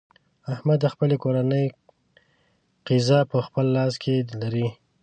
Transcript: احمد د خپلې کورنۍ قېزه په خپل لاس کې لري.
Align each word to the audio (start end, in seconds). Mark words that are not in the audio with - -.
احمد 0.53 0.77
د 0.81 0.85
خپلې 0.93 1.15
کورنۍ 1.23 1.65
قېزه 2.87 3.19
په 3.31 3.37
خپل 3.45 3.65
لاس 3.75 3.93
کې 4.03 4.15
لري. 4.41 4.67